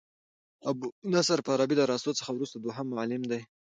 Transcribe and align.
ابو 0.69 0.87
نصر 1.13 1.37
فارابي 1.45 1.75
د 1.75 1.81
ارسطو 1.85 2.17
څخه 2.19 2.31
وروسته 2.33 2.57
دوهم 2.57 2.87
معلم 2.93 3.21
دئ. 3.31 3.41